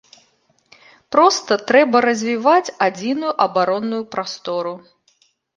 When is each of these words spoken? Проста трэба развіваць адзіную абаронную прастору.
Проста 1.15 1.57
трэба 1.71 2.01
развіваць 2.07 2.73
адзіную 2.89 3.33
абаронную 3.47 4.03
прастору. 4.17 4.73